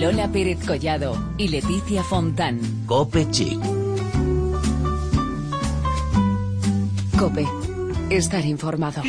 [0.00, 2.60] Lola Pérez Collado y Leticia Fontán.
[2.86, 3.58] Cope Chic.
[7.18, 7.44] Cope.
[8.08, 9.02] Estar informado.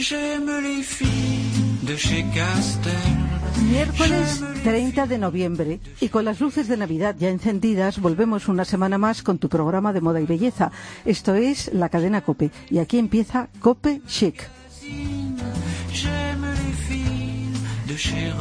[3.70, 8.98] Miércoles 30 de noviembre y con las luces de Navidad ya encendidas volvemos una semana
[8.98, 10.72] más con tu programa de moda y belleza.
[11.06, 14.59] Esto es la cadena Cope y aquí empieza Cope Chic.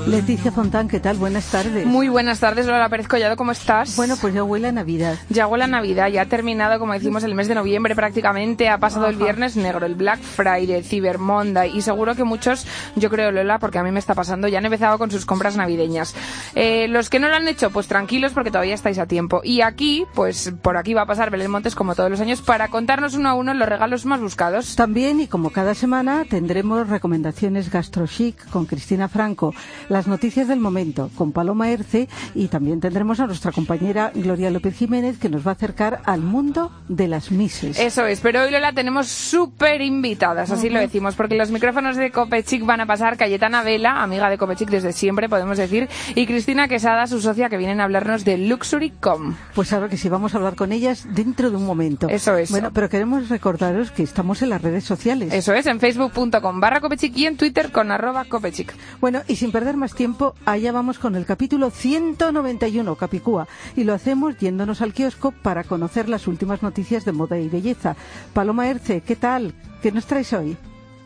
[0.07, 1.17] Leticia Fontán, ¿qué tal?
[1.17, 1.87] Buenas tardes.
[1.87, 3.97] Muy buenas tardes, Lola Pérez Collado, ¿cómo estás?
[3.97, 5.17] Bueno, pues ya huele a Navidad.
[5.31, 8.77] Ya huele a Navidad, ya ha terminado, como decimos, el mes de noviembre prácticamente, ha
[8.77, 12.67] pasado el viernes negro, el Black Friday, Cyber Monday, y seguro que muchos,
[12.97, 15.57] yo creo, Lola, porque a mí me está pasando, ya han empezado con sus compras
[15.57, 16.15] navideñas.
[16.55, 19.41] Eh, los que no lo han hecho, pues tranquilos, porque todavía estáis a tiempo.
[19.43, 22.69] Y aquí, pues por aquí va a pasar Belén Montes, como todos los años, para
[22.69, 24.77] contarnos uno a uno los regalos más buscados.
[24.77, 29.48] También, y como cada semana, tendremos recomendaciones GastroChic con Cristina Franco,
[29.89, 34.77] las noticias del momento con Paloma Erce y también tendremos a nuestra compañera Gloria López
[34.77, 37.79] Jiménez que nos va a acercar al mundo de las mises.
[37.79, 42.11] Eso es, pero hoy Lola tenemos súper invitadas, así lo decimos, porque los micrófonos de
[42.11, 46.69] Copechic van a pasar Cayetana Vela, amiga de Copechic desde siempre, podemos decir, y Cristina
[46.69, 49.35] Quesada, su socia, que vienen a hablarnos de Luxury.com.
[49.55, 52.09] Pues ahora que sí, vamos a hablar con ellas dentro de un momento.
[52.09, 52.51] Eso es.
[52.51, 55.33] Bueno, pero queremos recordaros que estamos en las redes sociales.
[55.33, 58.75] Eso es, en facebook.com barra Copechic y en Twitter con arroba Copechic.
[59.01, 63.93] Bueno, y sin perder más tiempo, allá vamos con el capítulo 191, Capicúa, y lo
[63.93, 67.95] hacemos yéndonos al kiosco para conocer las últimas noticias de moda y belleza.
[68.33, 69.55] Paloma Erce, ¿qué tal?
[69.83, 70.57] ¿Qué nos traes hoy?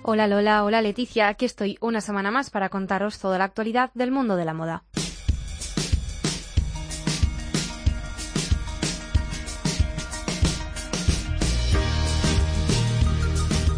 [0.03, 4.11] Hola Lola, hola Leticia, aquí estoy una semana más para contaros toda la actualidad del
[4.11, 4.85] mundo de la moda.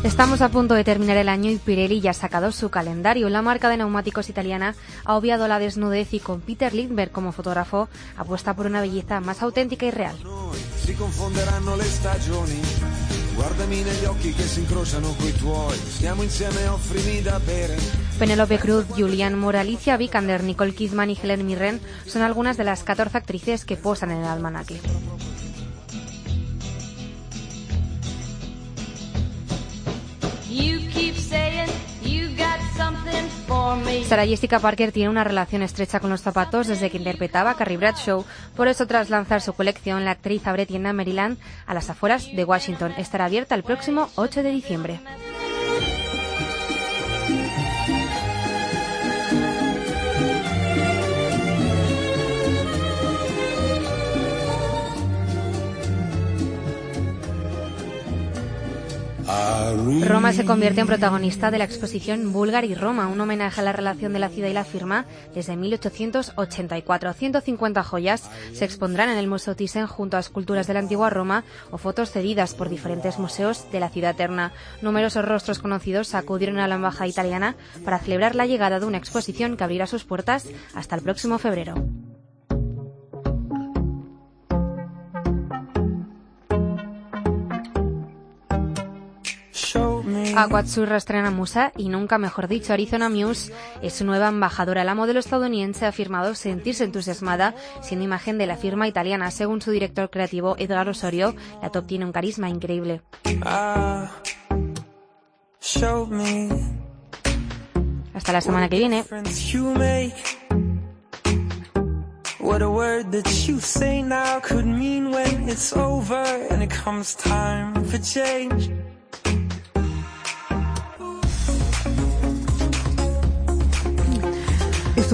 [0.04, 3.30] Estamos a punto de terminar el año y Pirelli ya ha sacado su calendario.
[3.30, 4.74] La marca de neumáticos italiana
[5.06, 7.88] ha obviado la desnudez y con Peter Lindbergh como fotógrafo
[8.18, 10.14] apuesta por una belleza más auténtica y real.
[18.18, 22.84] Penélope Cruz, Julian Moore, Alicia Vikander, Nicole Kidman y Helen Mirren son algunas de las
[22.84, 24.80] 14 actrices que posan en el almanaque.
[34.06, 37.76] Sarah Jessica Parker tiene una relación estrecha con los zapatos desde que interpretaba a Carrie
[37.76, 38.24] Bradshaw.
[38.56, 42.28] Por eso, tras lanzar su colección, la actriz abre tienda en Maryland, a las afueras
[42.34, 42.94] de Washington.
[42.98, 45.00] Estará abierta el próximo 8 de diciembre.
[60.06, 64.12] Roma se convierte en protagonista de la exposición Bulgari Roma, un homenaje a la relación
[64.12, 67.12] de la ciudad y la firma desde 1884.
[67.12, 71.44] 150 joyas se expondrán en el Museo Thyssen junto a esculturas de la antigua Roma
[71.70, 74.52] o fotos cedidas por diferentes museos de la ciudad eterna.
[74.82, 79.56] Numerosos rostros conocidos acudieron a la embajada italiana para celebrar la llegada de una exposición
[79.56, 81.74] que abrirá sus puertas hasta el próximo febrero.
[90.36, 93.52] Aquatsur estrena Musa y nunca mejor dicho, Arizona Muse
[93.82, 94.84] es su nueva embajadora.
[94.84, 99.30] La modelo estadounidense ha afirmado sentirse entusiasmada siendo imagen de la firma italiana.
[99.30, 103.02] Según su director creativo Edgar Osorio, la top tiene un carisma increíble.
[108.14, 109.04] Hasta la semana que viene.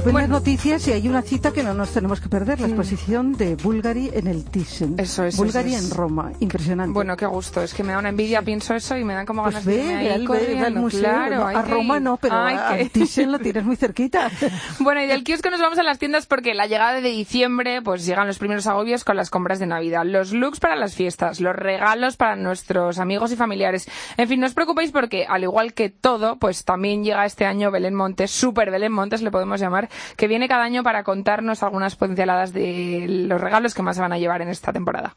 [0.00, 3.54] Estupendas noticias y hay una cita que no nos tenemos que perder, la exposición de
[3.56, 4.94] Bulgari en el Thyssen.
[4.98, 5.36] Eso es.
[5.36, 5.90] Bulgari eso es.
[5.90, 6.94] en Roma, impresionante.
[6.94, 9.42] Bueno, qué gusto, es que me da una envidia, pienso eso y me dan como
[9.42, 10.66] pues ganas ve, de irme ahí ve al, ve corriendo.
[10.66, 12.02] al museo, claro, no, a Roma ir.
[12.02, 14.30] no, pero al Thyssen lo tienes muy cerquita.
[14.78, 18.06] Bueno, y del kiosco nos vamos a las tiendas porque la llegada de diciembre, pues
[18.06, 21.54] llegan los primeros agobios con las compras de Navidad, los looks para las fiestas, los
[21.54, 23.86] regalos para nuestros amigos y familiares.
[24.16, 27.70] En fin, no os preocupéis porque, al igual que todo, pues también llega este año
[27.70, 31.96] Belén Montes, Super Belén Montes le podemos llamar, que viene cada año para contarnos algunas
[31.96, 35.14] pinceladas de los regalos que más se van a llevar en esta temporada.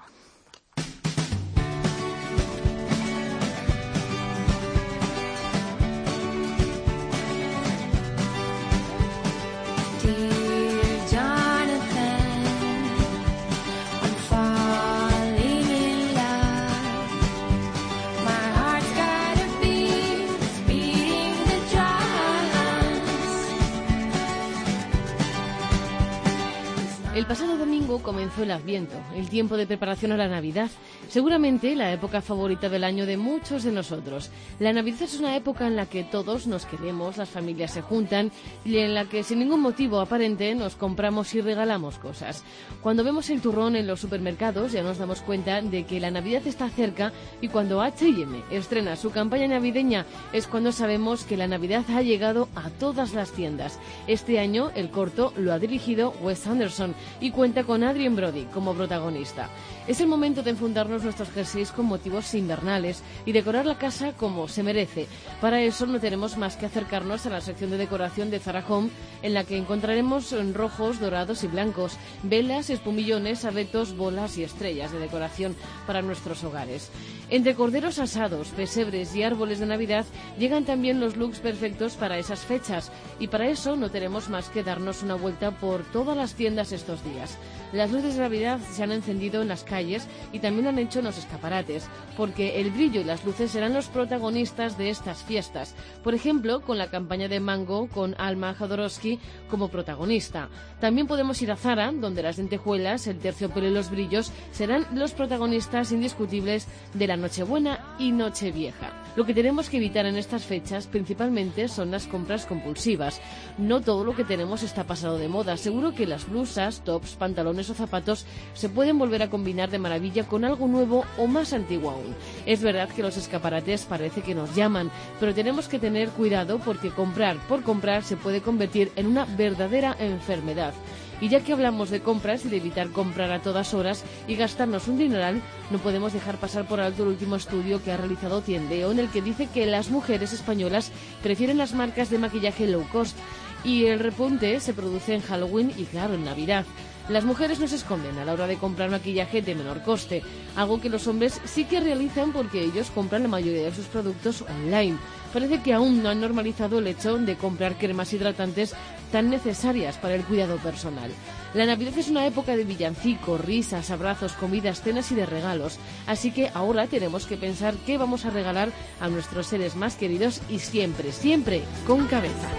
[27.24, 30.70] El pasado domingo comenzó el Adviento, el tiempo de preparación a la Navidad,
[31.08, 34.30] seguramente la época favorita del año de muchos de nosotros.
[34.60, 38.30] La Navidad es una época en la que todos nos queremos, las familias se juntan
[38.66, 42.44] y en la que sin ningún motivo aparente nos compramos y regalamos cosas.
[42.82, 46.46] Cuando vemos el turrón en los supermercados ya nos damos cuenta de que la Navidad
[46.46, 51.86] está cerca y cuando H&M estrena su campaña navideña es cuando sabemos que la Navidad
[51.88, 53.80] ha llegado a todas las tiendas.
[54.08, 58.74] Este año el corto lo ha dirigido Wes Anderson y cuenta con Adrien Brody como
[58.74, 59.50] protagonista.
[59.86, 64.48] Es el momento de enfundarnos nuestros jerseys con motivos invernales y decorar la casa como
[64.48, 65.08] se merece.
[65.42, 68.90] Para eso no tenemos más que acercarnos a la sección de decoración de Zara Home,
[69.24, 75.00] en la que encontraremos rojos, dorados y blancos, velas, espumillones, abetos, bolas y estrellas de
[75.00, 75.54] decoración
[75.86, 76.90] para nuestros hogares.
[77.30, 80.06] Entre corderos asados, pesebres y árboles de Navidad
[80.40, 82.90] llegan también los looks perfectos para esas fechas
[83.20, 87.04] y para eso no tenemos más que darnos una vuelta por todas las tiendas estos
[87.04, 87.38] días.
[87.74, 91.06] Las luces de Navidad se han encendido en las calles y también han hecho en
[91.06, 95.74] los escaparates, porque el brillo y las luces serán los protagonistas de estas fiestas.
[96.04, 99.18] Por ejemplo, con la campaña de Mango con Alma Jodorowsky
[99.50, 100.50] como protagonista.
[100.80, 105.14] También podemos ir a Zara, donde las lentejuelas, el terciopelo y los brillos serán los
[105.14, 109.04] protagonistas indiscutibles de la Nochebuena y Nochevieja.
[109.16, 113.22] Lo que tenemos que evitar en estas fechas principalmente son las compras compulsivas.
[113.58, 115.56] No todo lo que tenemos está pasado de moda.
[115.56, 120.28] Seguro que las blusas, tops, pantalones o zapatos se pueden volver a combinar de maravilla
[120.28, 122.16] con algo nuevo o más antiguo aún.
[122.46, 126.90] Es verdad que los escaparates parece que nos llaman, pero tenemos que tener cuidado porque
[126.90, 130.74] comprar por comprar se puede convertir en una verdadera enfermedad.
[131.22, 134.88] Y ya que hablamos de compras y de evitar comprar a todas horas y gastarnos
[134.88, 138.92] un dineral, no podemos dejar pasar por alto el último estudio que ha realizado Tiendeo,
[138.92, 143.18] en el que dice que las mujeres españolas prefieren las marcas de maquillaje low cost
[143.64, 146.66] y el repunte se produce en Halloween y claro, en Navidad.
[147.10, 150.24] Las mujeres no se esconden a la hora de comprar maquillaje de menor coste,
[150.56, 154.42] algo que los hombres sí que realizan porque ellos compran la mayoría de sus productos
[154.44, 154.98] online.
[155.34, 158.74] Parece que aún no han normalizado el hecho de comprar cremas hidratantes
[159.12, 161.12] tan necesarias para el cuidado personal.
[161.54, 166.32] La Navidad es una época de villancicos, risas, abrazos, comidas, cenas y de regalos, así
[166.32, 168.72] que ahora tenemos que pensar qué vamos a regalar
[169.02, 172.50] a nuestros seres más queridos y siempre, siempre con cabeza.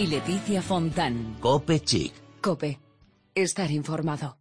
[0.00, 1.36] Y Leticia Fontán.
[1.40, 2.14] Cope Chic.
[2.40, 2.80] Cope.
[3.34, 4.38] Estar informado.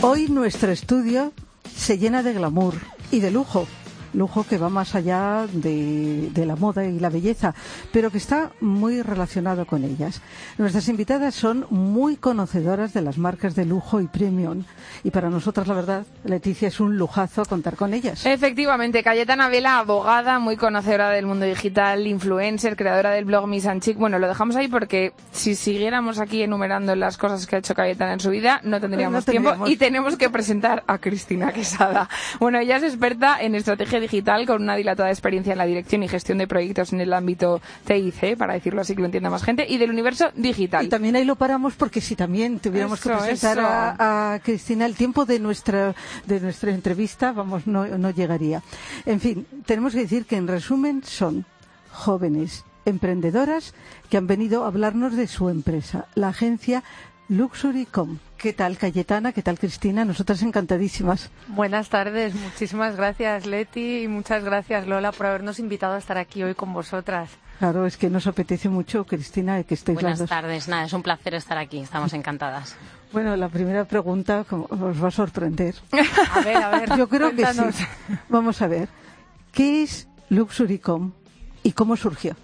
[0.00, 1.34] Hoy nuestro estudio
[1.76, 2.76] se llena de glamour
[3.10, 3.66] y de lujo.
[4.14, 7.54] Lujo que va más allá de, de, la moda y la belleza,
[7.92, 10.20] pero que está muy relacionado con ellas.
[10.58, 14.64] Nuestras invitadas son muy conocedoras de las marcas de lujo y premium.
[15.04, 18.26] Y para nosotras, la verdad, Leticia, es un lujazo contar con ellas.
[18.26, 23.82] Efectivamente, Cayetana Vela, abogada, muy conocedora del mundo digital, influencer, creadora del blog Miss and
[23.82, 23.96] Chic.
[23.96, 28.14] Bueno, lo dejamos ahí porque si siguiéramos aquí enumerando las cosas que ha hecho Cayetana
[28.14, 29.52] en su vida, no tendríamos, No tendríamos.
[29.54, 32.08] tiempo y tenemos que presentar a Cristina Quesada.
[32.38, 36.08] Bueno, ella es experta en estrategia digital con una dilatada experiencia en la dirección y
[36.08, 39.66] gestión de proyectos en el ámbito TIC, para decirlo así que lo entienda más gente,
[39.68, 40.84] y del universo digital.
[40.84, 44.94] Y también ahí lo paramos porque si también tuviéramos que presentar a, a Cristina, el
[44.94, 45.94] tiempo de nuestra,
[46.26, 48.62] de nuestra entrevista, vamos, no, no llegaría.
[49.06, 51.46] En fin, tenemos que decir que en resumen son
[51.90, 53.74] jóvenes emprendedoras
[54.10, 56.82] que han venido a hablarnos de su empresa, la agencia
[57.32, 58.18] Luxury.com.
[58.36, 59.32] ¿Qué tal, Cayetana?
[59.32, 60.04] ¿Qué tal, Cristina?
[60.04, 61.30] Nosotras encantadísimas.
[61.48, 66.42] Buenas tardes, muchísimas gracias Leti y muchas gracias Lola por habernos invitado a estar aquí
[66.42, 67.30] hoy con vosotras.
[67.58, 70.28] Claro, es que nos apetece mucho, Cristina, que estéis las Buenas dos.
[70.28, 72.76] tardes, nada, es un placer estar aquí, estamos encantadas.
[73.12, 75.74] Bueno, la primera pregunta como, os va a sorprender.
[76.32, 77.84] A ver, a ver, Yo creo que sí.
[78.30, 78.88] Vamos a ver.
[79.52, 81.12] ¿Qué es Luxury.com
[81.62, 82.34] y cómo surgió?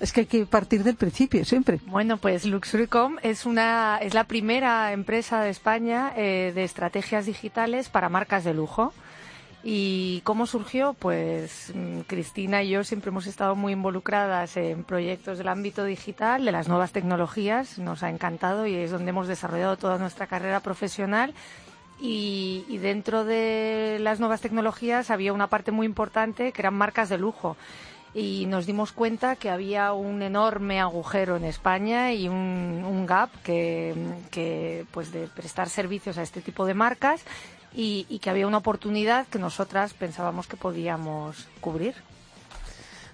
[0.00, 1.78] Es que hay que partir del principio siempre.
[1.86, 7.90] Bueno, pues Luxury.com es una es la primera empresa de España eh, de estrategias digitales
[7.90, 8.94] para marcas de lujo.
[9.62, 10.94] ¿Y cómo surgió?
[10.94, 16.46] Pues mm, Cristina y yo siempre hemos estado muy involucradas en proyectos del ámbito digital,
[16.46, 17.78] de las nuevas tecnologías.
[17.78, 21.34] Nos ha encantado y es donde hemos desarrollado toda nuestra carrera profesional.
[22.02, 27.18] Y dentro de las nuevas tecnologías había una parte muy importante que eran marcas de
[27.18, 27.58] lujo.
[28.14, 33.30] Y nos dimos cuenta que había un enorme agujero en España y un, un gap
[33.42, 37.22] que, pues de prestar servicios a este tipo de marcas
[37.72, 41.94] y que había una oportunidad que nosotras pensábamos que podíamos cubrir.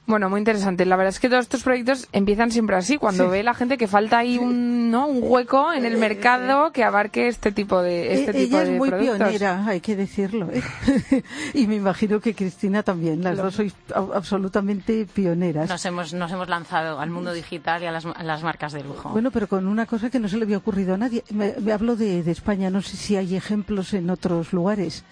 [0.07, 0.87] Bueno, muy interesante.
[0.87, 3.89] La verdad es que todos estos proyectos empiezan siempre así, cuando ve la gente que
[3.89, 5.09] falta ahí un, ¿no?
[5.09, 8.79] un hueco en el mercado que abarque este tipo de este tipo Ella de es
[8.79, 9.19] muy productos.
[9.19, 10.49] pionera, hay que decirlo.
[10.53, 10.63] ¿eh?
[11.55, 13.25] y me imagino que Cristina también.
[13.25, 15.69] Las dos sois absolutamente pioneras.
[15.69, 18.85] Nos hemos, nos hemos lanzado al mundo digital y a las, a las marcas de
[18.85, 19.09] lujo.
[19.11, 21.25] Bueno, pero con una cosa que no se le había ocurrido a nadie.
[21.31, 25.05] Me, me hablo de, de España, no sé si hay ejemplos en otros lugares.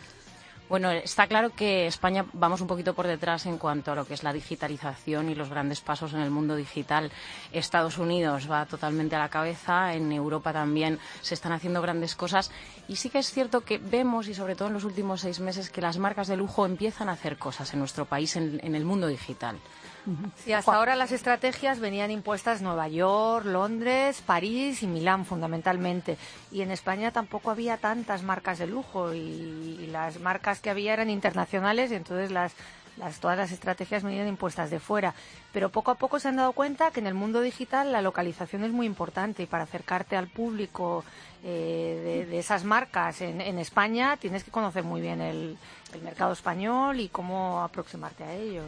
[0.67, 4.15] Bueno, está claro que España vamos un poquito por detrás en cuanto a lo que
[4.15, 7.13] es la digitalización y los grandes pasos en el mundo digital.
[7.53, 12.51] Estados Unidos va totalmente a la cabeza, en Europa también se están haciendo grandes cosas
[12.89, 15.69] y sí que es cierto que vemos, y sobre todo en los últimos seis meses,
[15.69, 18.87] que las marcas de lujo empiezan a hacer cosas en nuestro país en, en el
[18.87, 19.59] mundo digital.
[20.37, 26.19] Sí, hasta ahora las estrategias venían impuestas Nueva York, Londres, París y Milán fundamentalmente.
[26.53, 30.93] Y en España tampoco había tantas marcas de lujo y, y las marcas que había
[30.93, 32.53] eran internacionales y entonces las,
[32.97, 35.15] las, todas las estrategias venían impuestas de fuera.
[35.53, 38.65] Pero poco a poco se han dado cuenta que en el mundo digital la localización
[38.65, 41.05] es muy importante y para acercarte al público
[41.45, 45.57] eh, de, de esas marcas en, en España tienes que conocer muy bien el,
[45.93, 48.65] el mercado español y cómo aproximarte a ellos.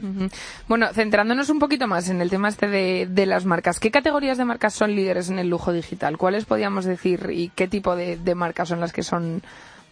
[0.68, 4.38] Bueno, centrándonos un poquito más en el tema este de, de las marcas, ¿qué categorías
[4.38, 6.18] de marcas son líderes en el lujo digital?
[6.18, 9.42] ¿Cuáles podríamos decir y qué tipo de, de marcas son las que son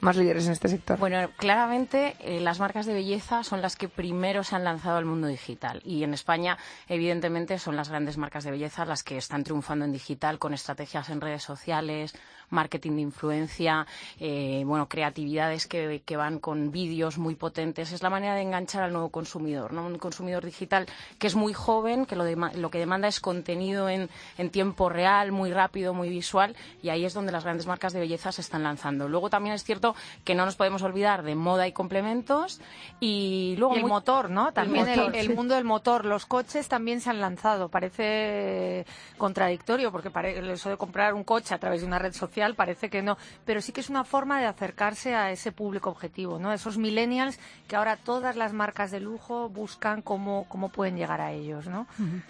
[0.01, 0.99] más líderes en este sector?
[0.99, 5.07] Bueno, claramente eh, las marcas de belleza son las que primero se han lanzado al
[5.07, 9.45] mundo digital y en España, evidentemente, son las grandes marcas de belleza las que están
[9.45, 12.15] triunfando en digital con estrategias en redes sociales,
[12.55, 13.87] marketing de influencia,
[14.19, 17.93] eh, bueno, creatividades que, que van con vídeos muy potentes.
[17.93, 19.87] Es la manera de enganchar al nuevo consumidor, ¿no?
[19.87, 20.87] Un consumidor digital
[21.19, 24.09] que es muy joven, que lo, lo que demanda es contenido en,
[24.39, 28.01] en tiempo real, muy rápido, muy visual y ahí es donde las grandes marcas de
[28.01, 29.09] belleza se están lanzando.
[29.09, 29.95] Luego también es cierto
[30.25, 32.61] que no nos podemos olvidar de moda y complementos
[33.01, 34.53] y luego Y el muy- motor, ¿no?
[34.53, 35.33] También el, motor, el sí.
[35.33, 36.05] mundo del motor.
[36.05, 37.69] Los coches también se han lanzado.
[37.69, 38.85] Parece
[39.19, 42.91] contradictorio porque pare- eso de comprar un coche a través de una red social parece
[42.91, 43.17] que no.
[43.47, 46.53] Pero sí que es una forma de acercarse a ese público objetivo, ¿no?
[46.53, 51.33] Esos millennials que ahora todas las marcas de lujo buscan cómo, cómo pueden llegar a
[51.33, 51.87] ellos, ¿no?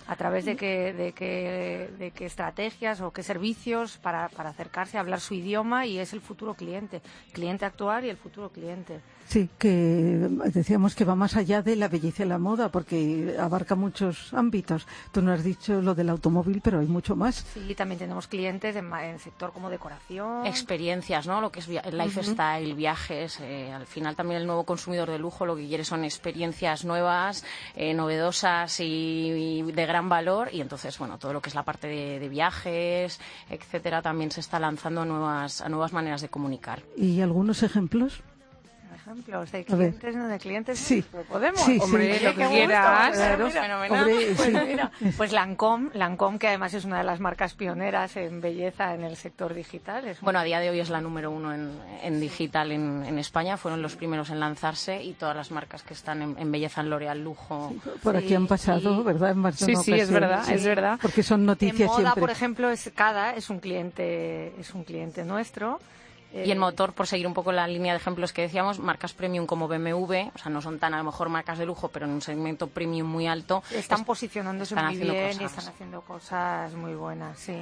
[0.06, 4.96] A través de qué, de qué, de qué estrategias o qué servicios para, para acercarse
[4.96, 7.02] a hablar su idioma y es el futuro cliente.
[7.32, 9.00] Cliente actual y el futuro cliente.
[9.26, 13.74] Sí, que decíamos que va más allá de la belleza y la moda, porque abarca
[13.74, 14.86] muchos ámbitos.
[15.12, 17.44] Tú no has dicho lo del automóvil, pero hay mucho más.
[17.54, 20.46] Sí, también tenemos clientes en, ma- en sector como decoración.
[20.46, 21.40] experiencias, ¿no?
[21.40, 23.40] Lo que es el lifestyle, viajes.
[23.40, 27.44] eh, al final también el nuevo consumidor de lujo lo que quiere son experiencias nuevas,
[27.76, 30.50] eh, novedosas y, y de gran valor.
[30.52, 33.18] Y entonces, bueno, todo lo que es la parte de, de viajes,
[33.50, 36.82] etcétera, también se está lanzando a nuevas, a nuevas maneras de comunicar.
[36.96, 38.22] ¿Y algunos ejemplos?
[39.04, 40.78] Ejemplos de clientes, no de clientes.
[40.78, 41.04] Sí.
[41.10, 41.60] Pues podemos.
[41.60, 41.80] Sí, sí.
[41.82, 43.14] Hombre, lo Qué que quieras.
[43.16, 43.50] claro.
[43.50, 44.00] Fenomenal.
[44.00, 44.58] Hombre, Pues, sí.
[44.66, 49.04] mira, pues Lancome, Lancome, que además es una de las marcas pioneras en belleza en
[49.04, 50.06] el sector digital.
[50.08, 51.70] Es Bueno, a día de hoy es la número uno en,
[52.02, 53.56] en digital en, en España.
[53.56, 56.90] Fueron los primeros en lanzarse y todas las marcas que están en, en belleza, en
[56.90, 57.74] L'Oreal, Lujo.
[58.02, 59.30] Por aquí han pasado, ¿verdad?
[59.32, 60.98] En más de Sí, sí, es verdad, es verdad.
[61.00, 62.20] Porque son en noticias moda, siempre.
[62.20, 65.80] por ejemplo, es Cada, es un cliente, es un cliente nuestro.
[66.34, 69.46] Y Eh, motor, por seguir un poco la línea de ejemplos que decíamos, marcas premium
[69.46, 72.12] como BMW, o sea, no son tan a lo mejor marcas de lujo, pero en
[72.12, 73.62] un segmento premium muy alto.
[73.72, 77.56] están es- posicionándose están muy bien y están haciendo cosas muy buenas, sí.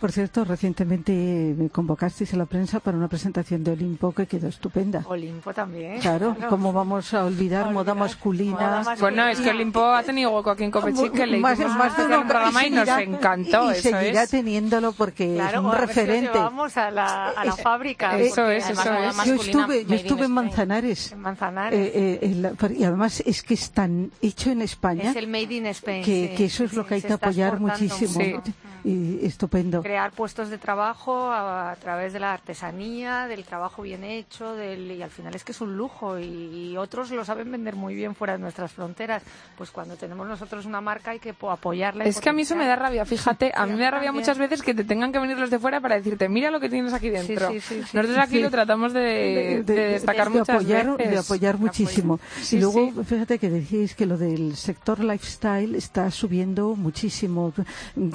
[0.00, 1.12] Por cierto, recientemente
[1.58, 5.02] me convocasteis a la prensa para una presentación de Olimpo que quedó estupenda.
[5.06, 6.00] Olimpo también.
[6.00, 7.96] Claro, ¿cómo vamos a olvidar moda Olvidar.
[7.96, 8.52] masculina?
[8.56, 9.00] Moda masculina.
[9.00, 12.04] Bueno, es que Olimpo ha tenido hueco aquí en Copechic que le Más- más de
[12.04, 14.30] un una- programa y nos seguirá- encantó, y eso seguirá es.
[14.30, 16.32] teniéndolo porque Claro, es un os referente.
[16.32, 17.60] llevamos a la, a la Es-
[18.10, 18.28] fábrica.
[18.32, 19.24] eso es, eso es.
[19.24, 20.34] Yo estuve, yo estuve en Spain.
[20.34, 21.12] Manzanares.
[21.12, 21.78] En Manzanares.
[21.78, 25.28] eh, eh, en la- y además es que es tan hecho en España es el
[25.28, 26.04] Made in Spain.
[26.04, 28.42] que, sí, que eso es sí, lo que hay que apoyar muchísimo.
[28.84, 29.82] Y estupendo.
[29.82, 34.92] Crear puestos de trabajo a, a través de la artesanía, del trabajo bien hecho, del,
[34.92, 36.24] y al final es que es un lujo y,
[36.70, 39.24] y otros lo saben vender muy bien fuera de nuestras fronteras.
[39.58, 42.04] Pues cuando tenemos nosotros una marca hay que po- apoyarla.
[42.04, 44.38] Es que a mí eso me da rabia, fíjate, a mí me da rabia muchas
[44.38, 46.92] veces que te tengan que venir los de fuera para decirte, mira lo que tienes
[46.92, 47.50] aquí dentro.
[47.50, 47.95] sí, sí, sí.
[48.02, 48.42] Nosotros aquí Sí.
[48.42, 51.10] lo tratamos de, de destacar de muchas apoyar, veces.
[51.12, 52.20] de apoyar muchísimo.
[52.42, 53.04] Sí, y luego, sí.
[53.04, 57.52] fíjate que decíais que lo del sector lifestyle está subiendo muchísimo,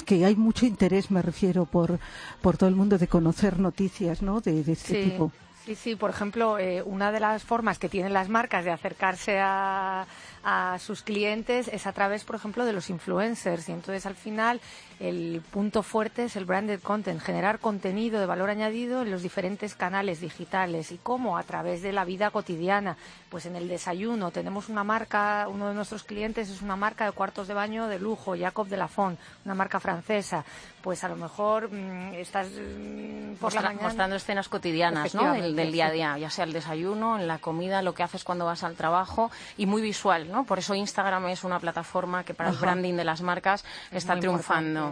[0.06, 1.98] que hay mucho interés, me refiero, por,
[2.40, 4.40] por todo el mundo de conocer noticias ¿no?
[4.40, 5.32] de, este tipo.
[5.64, 9.38] Sí, sí, por ejemplo, eh, una de las formas que tienen las marcas de acercarse
[9.38, 10.06] a,
[10.42, 13.68] a sus clientes es a través, por ejemplo, de los influencers.
[13.68, 14.60] Y entonces, al final,
[15.02, 19.74] el punto fuerte es el branded content, generar contenido de valor añadido en los diferentes
[19.74, 20.92] canales digitales.
[20.92, 21.36] ¿Y cómo?
[21.36, 22.96] A través de la vida cotidiana.
[23.28, 27.12] Pues en el desayuno tenemos una marca, uno de nuestros clientes es una marca de
[27.12, 30.44] cuartos de baño de lujo, Jacob de la Font, una marca francesa.
[30.82, 33.82] Pues a lo mejor mm, estás mm, por la Mostra- mañana...
[33.82, 35.32] mostrando escenas cotidianas, ¿no?
[35.32, 38.44] Del, día a día, ya sea el desayuno, en la comida, lo que haces cuando
[38.44, 40.44] vas al trabajo y muy visual, ¿no?
[40.44, 44.91] Por eso Instagram es una plataforma que para el branding de las marcas está muy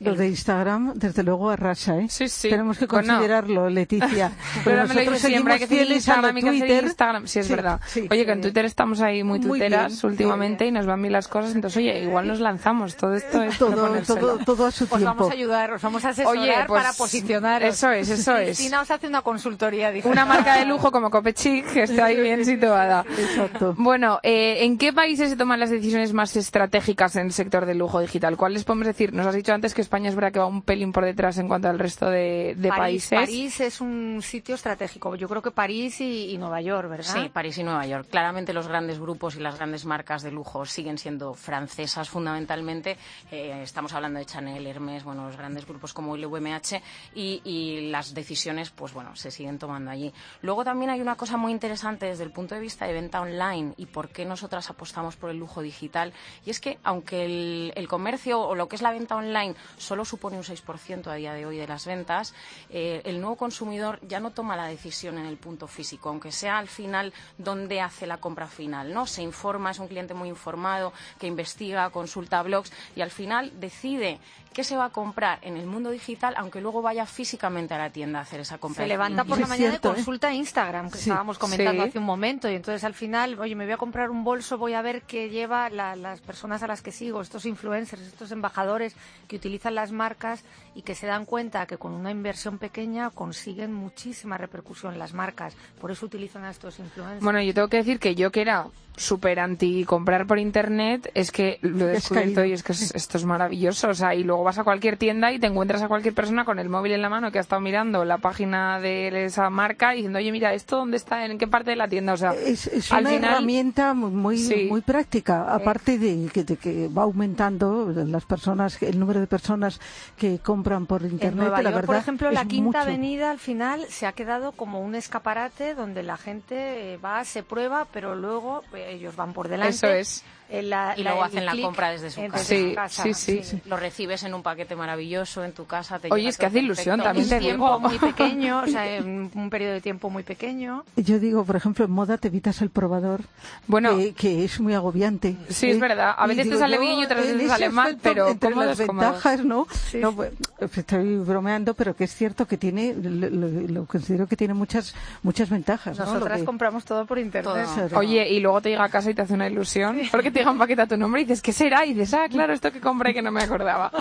[0.00, 2.06] Lo de Instagram, desde luego, arrasa, ¿eh?
[2.08, 2.48] Sí, sí.
[2.48, 3.08] Tenemos que Bueno.
[3.14, 4.32] considerarlo, Leticia.
[4.64, 6.42] Pero me lo nosotros dice siempre, hay que seguimos seguir fieles a lo Instagram, hay
[6.42, 6.84] que seguir Twitter.
[6.84, 7.26] Instagram.
[7.26, 7.80] Sí, es Sí, verdad.
[7.86, 8.40] sí, oye, que en.
[8.40, 11.54] Twitter estamos ahí muy bien, últimamente y nos van bien las cosas.
[11.54, 12.96] Entonces, oye, igual nos lanzamos.
[12.96, 15.04] Todo esto es Todo, todo, todo a su Os tiempo.
[15.06, 17.68] vamos a ayudar, os vamos a asesorar Oye, pues, para posicionaros.
[17.74, 18.56] eso es, eso es.
[18.56, 20.12] Cristina os hace una consultoría digital.
[20.12, 23.04] Una marca de lujo como Copechic que está ahí bien situada.
[23.18, 23.74] Exacto.
[23.76, 27.78] Bueno, eh, ¿en qué países se toman las decisiones más estratégicas en el sector del
[27.78, 28.36] lujo digital?
[28.36, 29.12] ¿Cuáles podemos decir?
[29.20, 31.46] Nos has dicho antes que España es verdad que va un pelín por detrás en
[31.46, 33.18] cuanto al resto de, de París, países.
[33.18, 35.14] París es un sitio estratégico.
[35.14, 37.12] Yo creo que París y, y Nueva York, ¿verdad?
[37.20, 38.06] Sí, París y Nueva York.
[38.10, 42.96] Claramente los grandes grupos y las grandes marcas de lujo siguen siendo francesas fundamentalmente.
[43.30, 46.80] Eh, estamos hablando de Chanel, Hermès, bueno, los grandes grupos como LVMH
[47.14, 50.14] y, y las decisiones, pues bueno, se siguen tomando allí.
[50.40, 53.74] Luego también hay una cosa muy interesante desde el punto de vista de venta online
[53.76, 56.14] y por qué nosotras apostamos por el lujo digital.
[56.46, 60.04] Y es que aunque el, el comercio o lo que es la venta online solo
[60.04, 62.34] supone un 6% a día de hoy de las ventas,
[62.70, 66.58] eh, el nuevo consumidor ya no toma la decisión en el punto físico, aunque sea
[66.58, 69.06] al final donde hace la compra final, ¿no?
[69.06, 74.18] Se informa, es un cliente muy informado, que investiga, consulta blogs y al final decide
[74.52, 77.90] qué se va a comprar en el mundo digital, aunque luego vaya físicamente a la
[77.90, 78.82] tienda a hacer esa compra.
[78.84, 79.94] Se levanta por la mañana cierto, y ¿eh?
[79.94, 81.08] consulta Instagram, que Sí.
[81.08, 81.88] estábamos comentando Sí.
[81.90, 82.50] hace un momento.
[82.50, 85.28] Y entonces al final, oye, me voy a comprar un bolso, voy a ver qué
[85.30, 88.89] lleva la- las personas a las que sigo, estos influencers, estos embajadores
[89.28, 90.42] que utilizan las marcas
[90.74, 95.54] y que se dan cuenta que con una inversión pequeña consiguen muchísima repercusión las marcas.
[95.80, 97.22] Por eso utilizan a estos influencers.
[97.22, 101.30] Bueno, yo tengo que decir que yo que era súper anti comprar por internet, es
[101.30, 103.88] que lo he descubierto y es que es- esto es maravilloso.
[103.88, 106.58] O sea, y luego vas a cualquier tienda y te encuentras a cualquier persona con
[106.58, 109.98] el móvil en la mano que ha estado mirando la página de esa marca y
[109.98, 111.24] diciendo, oye, mira, ¿esto dónde está?
[111.24, 112.12] ¿En qué parte de la tienda?
[112.12, 114.66] O sea, Es, es al una final- herramienta muy muy, Sí.
[114.68, 119.80] muy práctica, aparte de que, de que va aumentando las personas, el número de personas
[120.16, 121.36] que compran por En internet.
[121.40, 122.78] Nueva la York, por ejemplo, es la Quinta mucho.
[122.78, 127.42] Avenida al final se ha quedado como un escaparate donde la gente eh, va, se
[127.42, 129.74] prueba, pero luego eh, ellos van por delante.
[129.74, 130.24] Eso es.
[130.52, 132.38] Eh, la- Y la- luego hacen la compra desde su casa.
[132.44, 133.60] Sí, casa, sí, sí.
[133.66, 136.00] Lo recibes en un paquete maravilloso en tu casa.
[136.00, 137.04] Te Oye, es que hace ilusión, perfecto.
[137.04, 137.78] también un te tiempo digo.
[137.88, 140.84] muy pequeño, o sea, en un periodo de tiempo muy pequeño.
[140.96, 143.20] Yo digo, por ejemplo, en moda te evitas el probador,
[143.68, 145.36] Bueno, que, que es muy agobiante.
[145.50, 146.16] Sí, es verdad.
[146.18, 148.34] A veces te digo sale yo, bien y otras en veces sale mal, pero
[148.70, 149.66] las ventajas, ¿no?
[149.94, 150.32] no pues,
[150.76, 155.50] estoy bromeando, pero que es cierto que tiene, lo, lo- considero que tiene muchas muchas
[155.50, 155.98] ventajas.
[155.98, 157.66] Nosotras que- compramos todo por internet.
[157.90, 157.98] Todo.
[157.98, 160.50] Oye, y luego te llega a casa y te hace una ilusión, porque te llega
[160.50, 161.84] un paquete a tu nombre y dices, ¿qué será?
[161.84, 163.90] Y dices, ah, claro, esto que compré que no me acordaba.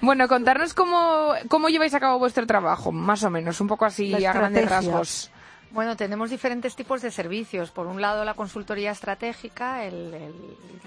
[0.00, 4.08] Bueno, contarnos cómo, cómo lleváis a cabo vuestro trabajo, más o menos, un poco así
[4.10, 5.30] La a grandes rasgos.
[5.76, 7.70] Bueno, tenemos diferentes tipos de servicios.
[7.70, 10.32] Por un lado, la consultoría estratégica, el,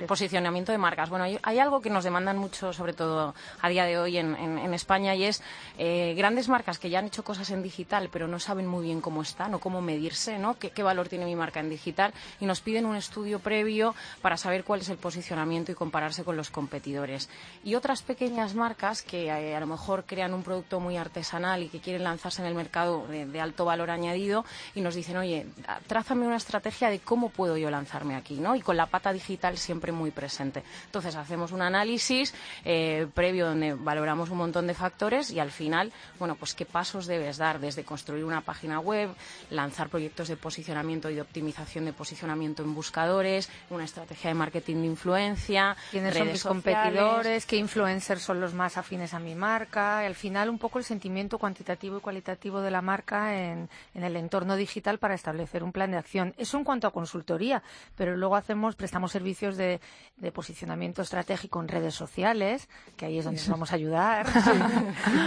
[0.08, 1.10] Posicionamiento de marcas.
[1.10, 5.14] Bueno, hay, algo que nos demandan mucho, sobre todo a día de hoy en, España,
[5.14, 5.44] y es
[5.78, 9.02] eh, grandes marcas que ya han hecho cosas en digital, pero no saben muy bien
[9.02, 10.58] cómo están o cómo medirse, ¿no?
[10.58, 12.14] ¿Qué, valor tiene mi marca en digital?
[12.40, 16.38] Y nos piden un estudio previo para saber cuál es el posicionamiento y compararse con
[16.38, 17.30] los competidores.
[17.64, 21.70] Y otras pequeñas marcas que eh, a lo mejor crean un producto muy artesanal y
[21.70, 24.46] que quieren lanzarse en el mercado de, alto valor añadido
[24.82, 25.48] nos dicen, oye,
[25.88, 28.56] trázame una estrategia de cómo puedo yo lanzarme aquí, ¿no?
[28.56, 30.64] Y con la pata digital siempre muy presente.
[30.86, 32.34] Entonces hacemos un análisis
[32.66, 37.06] eh, previo donde valoramos un montón de factores y al final, bueno, pues qué pasos
[37.06, 39.10] debes dar desde construir una página web,
[39.50, 44.78] lanzar proyectos de posicionamiento y de optimización de posicionamiento en buscadores, una estrategia de marketing
[44.78, 46.64] de influencia, quiénes son redes mis sociales.
[46.64, 50.80] competidores, qué influencers son los más afines a mi marca, y al final un poco
[50.80, 54.69] el sentimiento cuantitativo y cualitativo de la marca en, en el entorno digital
[55.00, 56.34] para establecer un plan de acción.
[56.38, 57.64] Eso en cuanto a consultoría,
[57.96, 59.80] pero luego hacemos, prestamos servicios de,
[60.18, 64.26] de posicionamiento estratégico en redes sociales, que ahí es donde nos vamos a ayudar.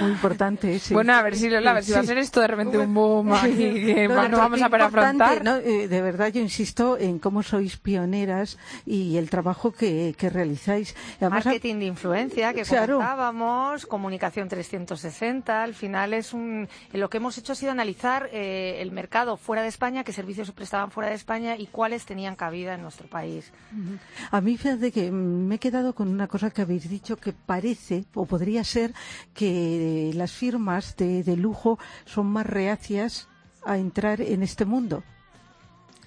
[0.01, 0.95] Muy importante, sí.
[0.95, 2.95] Bueno, a ver si, Lola, a ver si va a ser esto de repente un
[2.95, 3.55] boom aquí
[3.95, 5.45] que No, vamos a afrontar.
[5.45, 5.57] ¿no?
[5.57, 10.95] Eh, de verdad, yo insisto en cómo sois pioneras y el trabajo que, que realizáis.
[11.21, 12.95] Además, Marketing de influencia, que Claro.
[12.97, 15.63] comentábamos, comunicación 360.
[15.63, 19.37] Al final es un, lo que hemos hecho ha sido analizar eh, el mercado prestado
[19.37, 22.83] fuera de España, qué servicios se prestaban fuera de España y cuáles tenían cabida en
[22.83, 23.53] nuestro país.
[24.31, 28.05] A mí, fíjate que me he quedado con una cosa que habéis dicho que parece
[28.15, 28.95] o podría ser
[29.35, 33.29] que las firmas de, de lujo son más reacias
[33.65, 35.05] a entrar en este mundo.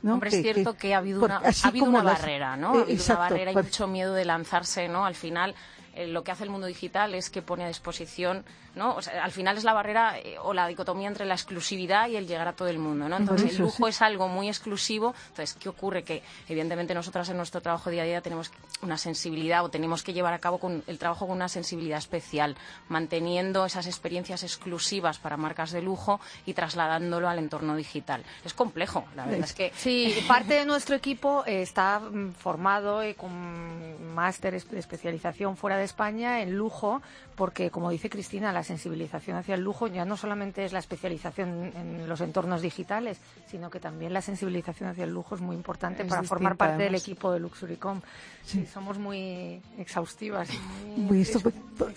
[0.02, 0.16] ¿no?
[0.16, 2.80] Hombre, es cierto que, ha habido una, ha habido una barrera, ¿no?
[2.80, 5.06] ha habido una barrera y mucho miedo de lanzarse, ¿no?
[5.06, 5.56] Al final,
[5.96, 8.44] eh, lo que hace el mundo digital es que pone a disposición
[8.76, 8.98] ¿no?
[9.22, 12.48] al final es la barrera eh, o la dicotomía entre la exclusividad y el llegar
[12.48, 13.18] a todo el mundo, ¿no?
[13.18, 15.16] Entonces, el lujo es algo muy exclusivo.
[15.30, 16.04] Entonces, ¿qué ocurre?
[16.04, 20.14] Que, evidentemente, nosotras en nuestro trabajo día a día tenemos una sensibilidad o tenemos que
[20.14, 22.56] llevar a cabo con el trabajo con una sensibilidad especial,
[22.90, 28.24] manteniendo esas experiencias exclusivas para marcas de lujo y trasladándolo al entorno digital.
[28.44, 29.72] Es complejo, la verdad es que...
[29.76, 35.84] Sí, parte de nuestro equipo está mm, formado y con máster de especialización fuera de
[35.84, 37.02] España en lujo,
[37.36, 42.10] porque, como dice Cristina, sensibilización hacia el lujo ya no solamente es la especialización en
[42.10, 46.24] los entornos digitales, sino que también la sensibilización hacia el lujo es muy importante para
[46.24, 48.02] formar parte del equipo de Luxurycom.
[48.44, 48.66] Sí.
[48.72, 50.50] somos muy exhaustivas.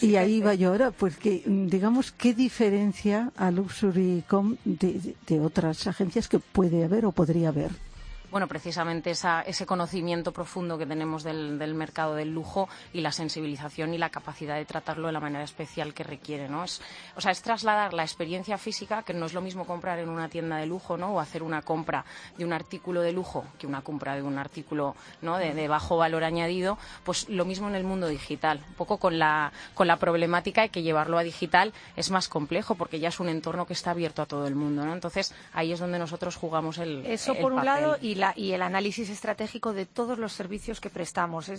[0.01, 6.29] y ahí va yo ahora, pues que, digamos, ¿qué diferencia a Luxurycom de otras agencias
[6.29, 7.88] que puede haber o podría haber?
[8.31, 13.99] Bueno, precisamente ese conocimiento profundo que tenemos del, mercado del lujo y la sensibilización y
[13.99, 16.65] la capacidad de tratarlo de la manera especial que requiere, ¿no?
[16.65, 16.81] Es,
[17.17, 20.29] o sea, es trasladar la experiencia física, que no es lo mismo comprar en una
[20.29, 21.15] tienda de lujo, ¿no?
[21.15, 22.05] O hacer una compra
[22.37, 25.39] de un artículo de lujo que una compra de un artículo, ¿no?
[25.39, 28.63] De, bajo valor añadido, pues lo mismo en el mundo digital.
[28.69, 32.75] Un poco con la, con la problemática de que llevarlo a digital es más complejo
[32.75, 34.93] porque ya es un entorno que está abierto a todo el mundo, ¿no?
[34.93, 39.11] Entonces, ahí es donde nosotros jugamos el Eso por un lado y y, el análisis
[39.11, 41.51] estratégico de todos los servicios que prestamos.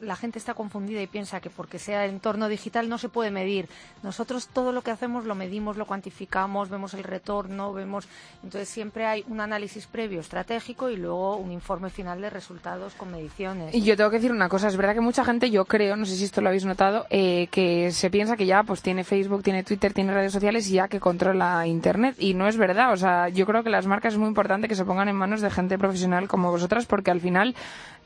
[0.00, 3.68] la gente está confundida y piensa que porque sea entorno digital no se puede medir.
[4.02, 8.08] Nosotros todo lo que hacemos lo medimos, lo cuantificamos, vemos el retorno, vemos.
[8.42, 13.10] Entonces siempre hay un análisis previo estratégico y luego un informe final de resultados con
[13.10, 13.74] mediciones.
[13.74, 16.06] Y yo tengo que decir una cosa, es verdad que mucha gente, yo creo, no
[16.06, 19.42] sé si esto lo habéis notado, eh, que se piensa que ya pues tiene Facebook,
[19.42, 22.16] tiene Twitter, tiene redes sociales y ya que controla Internet.
[22.18, 22.92] Y no es verdad.
[22.92, 25.41] O sea, yo creo que las marcas es muy importante que se pongan en manos
[25.42, 27.54] de gente profesional como vosotras porque al final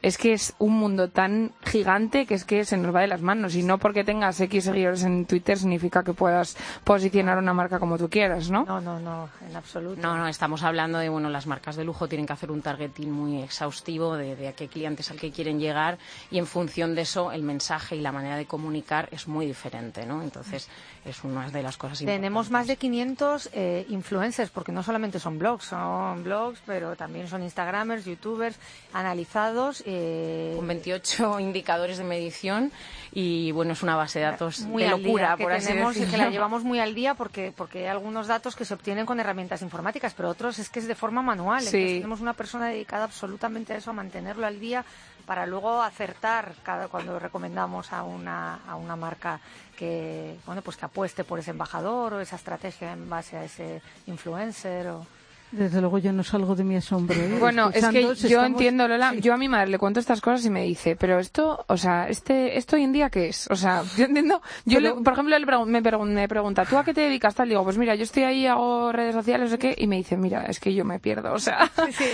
[0.02, 3.22] es que es un mundo tan gigante que es que se nos va de las
[3.22, 7.78] manos y no porque tengas X seguidores en Twitter significa que puedas posicionar una marca
[7.78, 8.64] como tú quieras, ¿no?
[8.64, 10.00] No, no, no, en absoluto.
[10.00, 13.10] No, no, estamos hablando de, bueno, las marcas de lujo tienen que hacer un targeting
[13.10, 15.98] muy exhaustivo de, de a qué clientes al que quieren llegar
[16.30, 20.06] y en función de eso el mensaje y la manera de comunicar es muy diferente,
[20.06, 20.22] ¿no?
[20.22, 20.68] Entonces
[21.04, 22.20] es una de las cosas importantes.
[22.20, 27.28] Tenemos más de 500 eh, influencers porque no solamente son blogs, son blogs, pero también
[27.28, 28.56] son Instagramers, YouTubers
[28.92, 32.72] analizados eh, con 28 indicadores de medición
[33.12, 36.28] y bueno, es una base de datos muy de locura, por así tenemos, que la
[36.28, 40.12] llevamos muy al día porque, porque hay algunos datos que se obtienen con herramientas informáticas,
[40.12, 41.64] pero otros es que es de forma manual.
[41.64, 44.84] tenemos una persona dedicada absolutamente a eso, a mantenerlo al día
[45.24, 49.40] para luego acertar cada, cuando recomendamos a una, a una marca
[49.76, 53.82] que bueno pues que apueste por ese embajador o esa estrategia en base a ese
[54.06, 55.06] influencer o
[55.52, 57.16] desde luego yo no salgo de mi asombro.
[57.16, 57.36] ¿eh?
[57.38, 59.14] Bueno, es que yo entiendo, Lola.
[59.14, 62.08] Yo a mi madre le cuento estas cosas y me dice, pero esto, o sea,
[62.08, 63.48] este, esto hoy en día qué es?
[63.50, 64.42] O sea, yo entiendo.
[64.64, 67.34] Yo, por ejemplo, me, me, pregunta, ¿tú a qué te dedicas?
[67.34, 70.16] Tal, digo, pues mira, yo estoy ahí, hago redes sociales, o qué, y me dice,
[70.16, 71.32] mira, es que yo me pierdo.
[71.32, 71.70] O sea,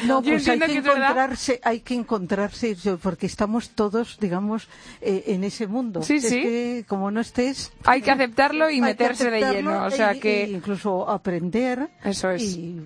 [0.07, 4.69] no, pues hay que, encontrarse, hay que encontrarse, porque estamos todos, digamos,
[5.01, 6.03] eh, en ese mundo.
[6.03, 6.43] Sí, es sí.
[6.43, 7.73] Que, como no estés.
[7.85, 9.85] Hay que aceptarlo y meterse de lleno.
[9.85, 10.45] O sea, que.
[10.45, 11.89] incluso aprender.
[12.05, 12.43] Eso es.
[12.43, 12.81] Y,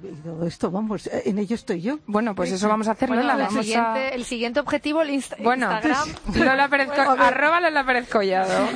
[0.44, 1.99] esto, vamos, eh, en ello estoy yo.
[2.07, 3.46] Bueno, pues eso vamos a hacer, bueno, Lola.
[3.46, 6.09] El, siguiente, el siguiente objetivo, el bueno, Instagram.
[6.35, 8.55] Lola Pérez, arroba Lola Pérez Collado.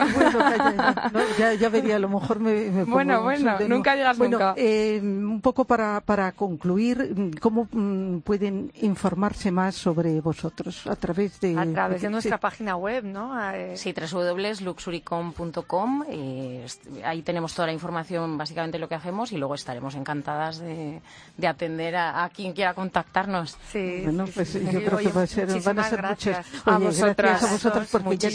[1.13, 4.39] Bueno, ya, ya, vería, a lo mejor me, me pongo Bueno, bueno, nunca digas bueno,
[4.39, 4.55] nunca.
[4.57, 10.87] Eh, un poco para, para concluir, ¿cómo mm, pueden informarse más sobre vosotros?
[10.87, 11.59] A través de...
[11.59, 13.39] A través de nuestra página web, ¿no?
[13.53, 16.05] Eh, sí, www.luxuricom.com.
[16.09, 16.67] Eh,
[17.05, 21.01] ahí tenemos toda la información, básicamente lo que hacemos, y luego estaremos encantadas de,
[21.37, 23.57] de atender a, quien quiera contactarnos.
[23.71, 26.37] Sí, bueno, pues yo creo que va a ser, van a ser muchos.
[26.65, 27.43] a vosotras.
[27.43, 28.29] a vosotros porque ya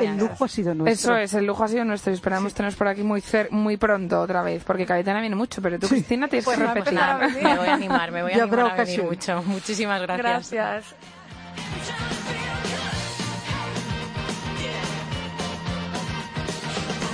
[0.00, 1.16] el lujo ha sido nuestro.
[1.16, 4.20] Eso es, el lujo ha sido nuestro y esperamos teneros por aquí muy muy pronto
[4.20, 6.98] otra vez, porque Cayetana viene mucho, pero tú, Cristina, tienes pues que repetir.
[7.42, 9.42] Me voy a animar, me voy a animar a venir mucho.
[9.42, 10.50] Muchísimas gracias.
[10.52, 12.19] Gracias.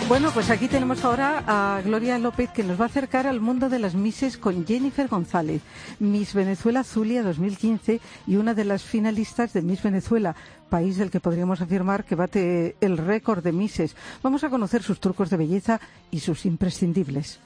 [0.08, 3.68] Bueno, pues aquí tenemos ahora a Gloria López que nos va a acercar al mundo
[3.68, 5.62] de las Misses con Jennifer González,
[5.98, 10.36] Miss Venezuela Zulia 2015 y una de las finalistas de Miss Venezuela,
[10.70, 13.96] país del que podríamos afirmar que bate el récord de Misses.
[14.22, 15.80] Vamos a conocer sus trucos de belleza
[16.12, 17.40] y sus imprescindibles.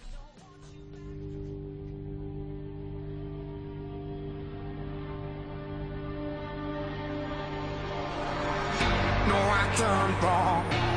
[9.29, 10.90] No,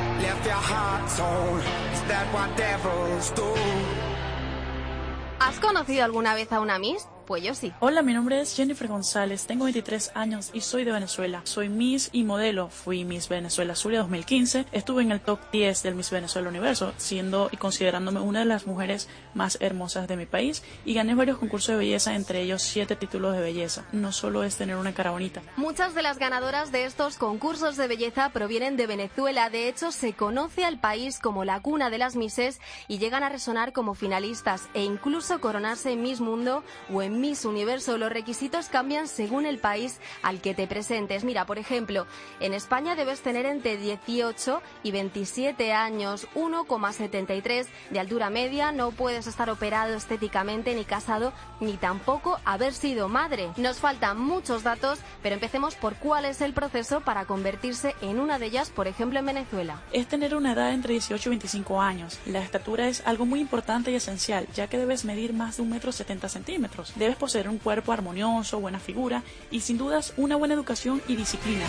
[5.40, 7.06] ¿Has conocido alguna vez a una Miss?
[7.26, 7.72] Pues yo sí.
[7.80, 11.40] Hola, mi nombre es Jennifer González, tengo 23 años y soy de Venezuela.
[11.44, 12.68] Soy Miss y modelo.
[12.68, 14.66] Fui Miss Venezuela Zulia 2015.
[14.72, 18.66] Estuve en el top 10 del Miss Venezuela Universo, siendo y considerándome una de las
[18.66, 22.94] mujeres más hermosas de mi país y gané varios concursos de belleza, entre ellos 7
[22.96, 23.86] títulos de belleza.
[23.92, 25.42] No solo es tener una cara bonita.
[25.56, 29.48] Muchas de las ganadoras de estos concursos de belleza provienen de Venezuela.
[29.48, 33.30] De hecho, se conoce al país como la cuna de las Misses y llegan a
[33.30, 38.68] resonar como finalistas e incluso coronarse en Miss Mundo o en Miss Universo los requisitos
[38.68, 41.24] cambian según el país al que te presentes.
[41.24, 42.06] Mira, por ejemplo,
[42.40, 49.26] en España debes tener entre 18 y 27 años, 1,73 de altura media, no puedes
[49.26, 53.50] estar operado estéticamente ni casado, ni tampoco haber sido madre.
[53.56, 58.38] Nos faltan muchos datos, pero empecemos por cuál es el proceso para convertirse en una
[58.38, 59.82] de ellas, por ejemplo, en Venezuela.
[59.92, 62.18] Es tener una edad entre 18 y 25 años.
[62.26, 65.70] La estatura es algo muy importante y esencial, ya que debes medir más de un
[65.70, 66.92] metro 70 centímetros.
[67.04, 71.66] Debes poseer un cuerpo armonioso, buena figura y sin dudas una buena educación y disciplina.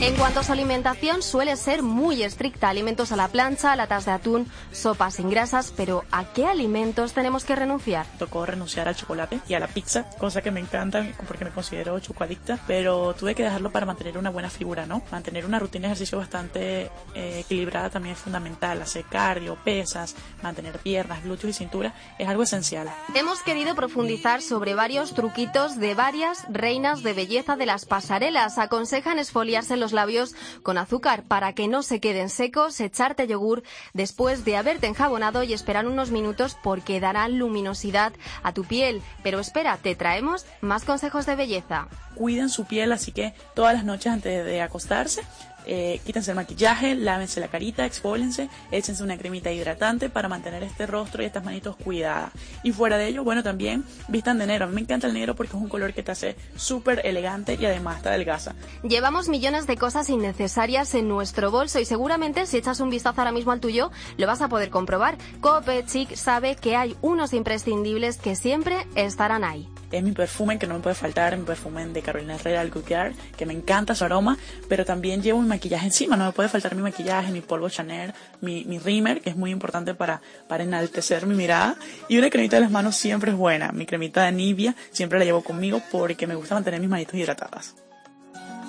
[0.00, 2.68] En cuanto a su alimentación, suele ser muy estricta.
[2.68, 7.44] Alimentos a la plancha, latas de atún, sopas sin grasas, pero ¿a qué alimentos tenemos
[7.44, 8.04] que renunciar?
[8.18, 11.98] Tocó renunciar al chocolate y a la pizza, cosa que me encanta porque me considero
[12.00, 15.00] chocoadicta, pero tuve que dejarlo para mantener una buena figura, ¿no?
[15.10, 18.82] Mantener una rutina de ejercicio bastante eh, equilibrada también es fundamental.
[18.82, 22.90] Hacer cardio, pesas, mantener piernas, glúteos y cintura es algo esencial.
[23.14, 28.58] Hemos querido profundizar sobre varios truquitos de varias reinas de belleza de las pasarelas.
[28.58, 34.46] Aconsejan esfoliarse los labios con azúcar para que no se queden secos, echarte yogur después
[34.46, 39.02] de haberte enjabonado y esperar unos minutos porque darán luminosidad a tu piel.
[39.22, 41.88] Pero espera, te traemos más consejos de belleza.
[42.14, 45.22] Cuiden su piel, así que todas las noches antes de acostarse
[45.66, 50.86] eh, quítense el maquillaje, lávense la carita, expólense, échense una cremita hidratante para mantener este
[50.86, 52.32] rostro y estas manitos cuidadas.
[52.62, 54.68] Y fuera de ello, bueno, también vistan de negro.
[54.68, 58.02] Me encanta el negro porque es un color que te hace súper elegante y además
[58.02, 58.54] te adelgaza.
[58.82, 63.32] Llevamos millones de cosas innecesarias en nuestro bolso y seguramente si echas un vistazo ahora
[63.32, 65.16] mismo al tuyo lo vas a poder comprobar.
[65.40, 70.66] Cope Chic sabe que hay unos imprescindibles que siempre estarán ahí es mi perfume que
[70.66, 74.04] no me puede faltar, mi perfume de Carolina Herrera, el Gucciar, que me encanta su
[74.04, 74.36] aroma,
[74.68, 78.12] pero también llevo mi maquillaje encima, no me puede faltar mi maquillaje, mi polvo Chanel,
[78.40, 78.78] mi, mi
[79.20, 81.76] que es muy importante para, para enaltecer mi mirada,
[82.08, 85.24] y una cremita de las manos siempre es buena, mi cremita de Nivea siempre la
[85.24, 87.74] llevo conmigo porque me gusta mantener mis manitos hidratadas.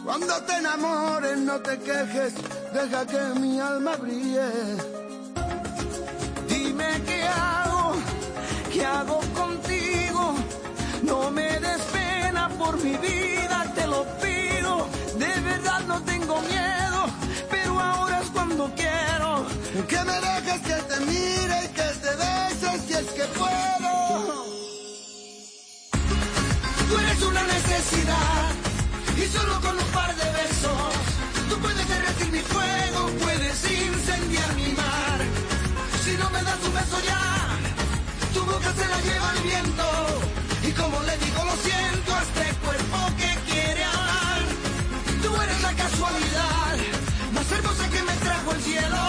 [0.06, 2.36] Cuando te enamores, no te quejes,
[2.72, 4.52] deja que mi alma brille.
[6.48, 7.96] Dime qué hago,
[8.72, 9.75] qué hago contigo.
[11.06, 14.88] No me des pena por mi vida, te lo pido.
[15.20, 17.00] De verdad no tengo miedo,
[17.50, 19.46] pero ahora es cuando quiero.
[19.88, 23.94] Que me dejes que te mire y que te beses si es que puedo.
[26.90, 28.52] Tú eres una necesidad
[29.16, 30.92] y solo con un par de besos
[31.50, 35.20] tú puedes derretir mi fuego, puedes incendiar mi mar.
[36.04, 37.22] Si no me das un beso ya,
[38.34, 40.35] tu boca se la lleva el viento.
[40.86, 44.42] Como le digo, lo siento a este cuerpo que quiere amar.
[45.24, 46.78] Tú eres la casualidad
[47.34, 49.04] más hermosa que me trajo el cielo.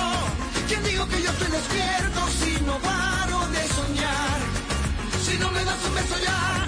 [0.68, 4.38] ¿Quién digo que yo estoy despierto si no paro de soñar?
[5.26, 6.66] Si no me das un beso ya,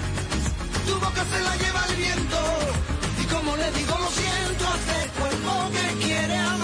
[0.85, 2.39] tu boca se la lleva el viento.
[3.23, 6.58] Y como le digo, lo siento a este cuerpo que quiere amar.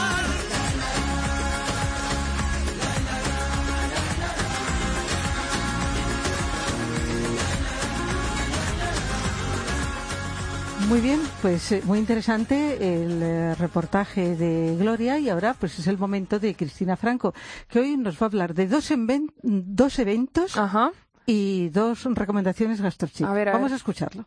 [10.88, 15.88] Muy bien, pues eh, muy interesante el eh, reportaje de Gloria y ahora pues es
[15.88, 17.34] el momento de Cristina Franco,
[17.68, 18.94] que hoy nos va a hablar de dos,
[19.42, 20.92] dos eventos Ajá.
[21.26, 23.26] y dos recomendaciones gastrochic.
[23.26, 23.74] Vamos ver.
[23.74, 24.26] a escucharlo.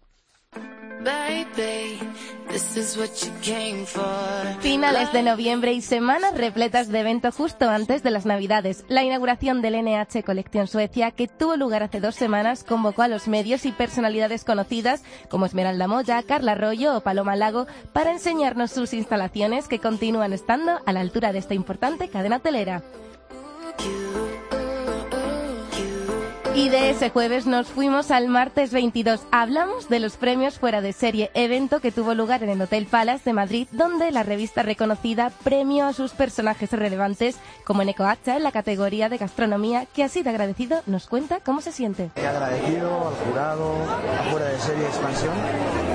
[4.61, 8.85] Finales de noviembre y semanas repletas de evento justo antes de las Navidades.
[8.89, 13.29] La inauguración del NH Colección Suecia, que tuvo lugar hace dos semanas, convocó a los
[13.29, 18.93] medios y personalidades conocidas como Esmeralda Moya, Carla Arroyo o Paloma Lago para enseñarnos sus
[18.93, 22.83] instalaciones que continúan estando a la altura de esta importante cadena hotelera.
[26.59, 29.21] Y de ese jueves nos fuimos al martes 22.
[29.31, 33.23] Hablamos de los premios fuera de serie, evento que tuvo lugar en el Hotel Palace
[33.27, 38.43] de Madrid, donde la revista reconocida premió a sus personajes relevantes, como Neko Hacha en
[38.43, 42.11] la categoría de gastronomía, que así de agradecido nos cuenta cómo se siente.
[42.17, 43.75] Agradecido al jurado,
[44.19, 45.35] a fuera de serie Expansión,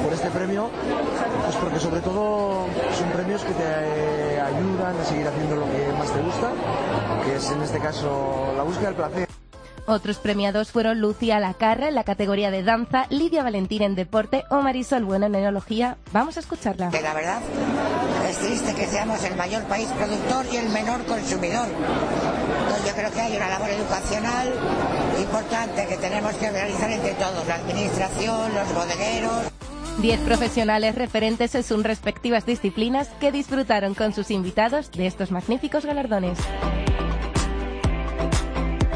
[0.01, 0.69] por este premio,
[1.43, 5.91] pues porque sobre todo son premios que te eh, ayudan a seguir haciendo lo que
[5.99, 6.51] más te gusta,
[7.25, 9.42] que es en este caso la búsqueda del placer.
[9.85, 14.61] Otros premiados fueron Lucía Lacarra en la categoría de danza, Lidia Valentín en deporte o
[14.61, 15.97] Marisol Bueno en enología.
[16.13, 16.89] Vamos a escucharla.
[16.89, 17.41] Que la verdad
[18.29, 21.67] es triste que seamos el mayor país productor y el menor consumidor.
[21.67, 24.53] Entonces yo creo que hay una labor educacional
[25.19, 29.51] importante que tenemos que realizar entre todos, la administración, los bodegueros.
[29.99, 35.85] Diez profesionales referentes en sus respectivas disciplinas que disfrutaron con sus invitados de estos magníficos
[35.85, 36.39] galardones.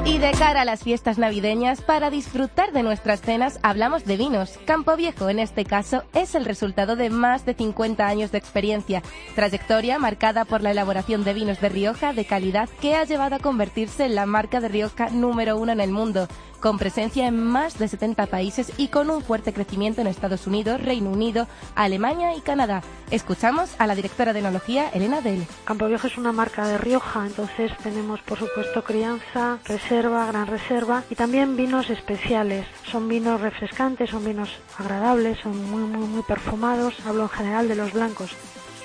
[0.08, 4.58] Y de cara a las fiestas navideñas, para disfrutar de nuestras cenas, hablamos de vinos.
[4.66, 9.04] Campo Viejo, en este caso, es el resultado de más de 50 años de experiencia,
[9.36, 13.40] trayectoria marcada por la elaboración de vinos de Rioja de calidad que ha llevado a
[13.40, 17.78] convertirse en la marca de Rioja número uno en el mundo, con presencia en más
[17.80, 22.42] de 70 países y con un fuerte crecimiento en Estados Unidos, Reino Unido, Alemania y
[22.42, 22.82] Canadá.
[23.12, 25.46] Escuchamos a la directora de enología, Elena Del.
[25.66, 31.04] Campo Viejo es una marca de Rioja, entonces tenemos por supuesto crianza, reserva, gran reserva
[31.10, 32.66] y también vinos especiales.
[32.92, 36.96] Son vinos refrescantes, son vinos agradables, son muy muy muy perfumados.
[37.06, 38.32] Hablo en general de los blancos.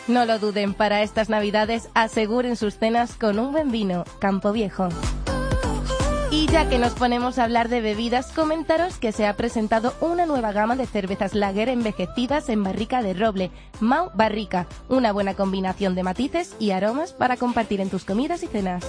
[0.09, 4.89] No lo duden, para estas navidades aseguren sus cenas con un buen vino, Campo Viejo.
[6.33, 10.25] Y ya que nos ponemos a hablar de bebidas, comentaros que se ha presentado una
[10.25, 15.95] nueva gama de cervezas lager envejecidas en barrica de roble, Mau Barrica, una buena combinación
[15.95, 18.83] de matices y aromas para compartir en tus comidas y cenas.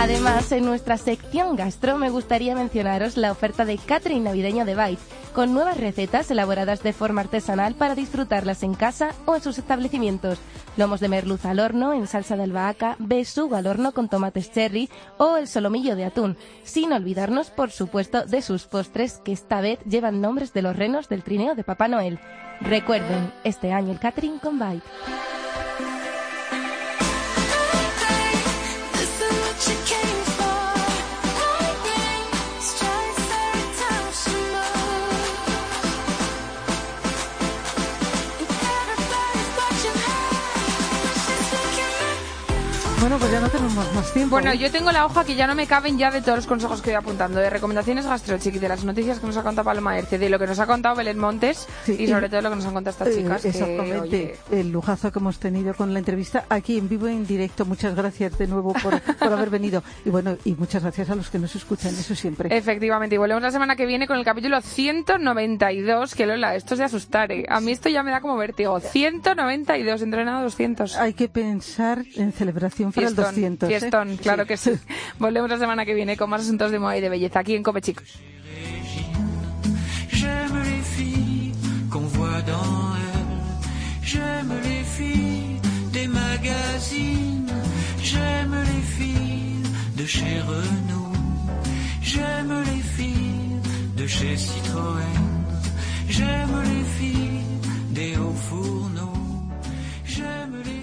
[0.00, 5.02] Además, en nuestra sección gastro me gustaría mencionaros la oferta de catering navideño de Bite,
[5.34, 10.38] con nuevas recetas elaboradas de forma artesanal para disfrutarlas en casa o en sus establecimientos.
[10.78, 14.88] Lomos de merluza al horno en salsa de albahaca, besugo al horno con tomates cherry
[15.18, 19.80] o el solomillo de atún, sin olvidarnos, por supuesto, de sus postres que esta vez
[19.84, 22.18] llevan nombres de los renos del trineo de Papá Noel.
[22.62, 25.39] Recuerden, este año el catering con Bite.
[43.00, 44.36] Bueno, pues ya no tenemos más tiempo.
[44.36, 44.58] Bueno, ¿eh?
[44.58, 46.90] yo tengo la hoja que ya no me caben ya de todos los consejos que
[46.90, 50.28] voy apuntando, de recomendaciones gastrochic, de las noticias que nos ha contado Paloma Erce, de
[50.28, 52.74] lo que nos ha contado Belén Montes Sí, y sobre todo lo que nos han
[52.74, 53.42] contado estas Eh, chicas.
[53.42, 57.12] que, exactamente, oye, el lujazo que hemos tenido con la entrevista aquí en vivo y
[57.12, 57.64] en directo.
[57.64, 59.82] Muchas gracias de nuevo por, por haber venido.
[60.04, 62.54] Y bueno, y muchas gracias a los que nos escuchan, eso siempre.
[62.54, 66.78] Efectivamente, y volvemos la semana que viene con el capítulo 192, que Lola, esto es
[66.78, 67.46] de asustar, ¿eh?
[67.48, 68.78] A mí esto ya me da como vértigo.
[68.78, 70.96] 192, entrenado 200.
[70.96, 73.68] Hay que pensar en celebración Fiestón para el 200.
[73.68, 74.16] Fiestón, ¿eh?
[74.16, 74.48] claro sí.
[74.48, 74.70] que sí.
[75.18, 77.62] Volvemos la semana que viene con más asuntos de moda y de belleza aquí en
[77.62, 78.20] Cope Chicos.
[88.02, 89.62] J'aime les filles
[89.96, 91.12] de chez Renault.
[92.02, 93.60] J'aime les filles
[93.96, 95.20] de chez Citroën.
[96.08, 97.44] J'aime les filles
[97.90, 99.22] des hauts fourneaux.
[100.04, 100.79] J'aime les